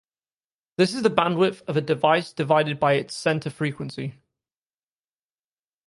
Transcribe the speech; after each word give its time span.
This 0.77 0.95
is 0.95 1.03
the 1.03 1.11
bandwidth 1.11 1.61
of 1.69 1.77
a 1.77 1.79
device 1.81 2.33
divided 2.33 2.79
by 2.79 2.93
its 2.93 3.15
center 3.15 3.51
frequency. 3.51 4.15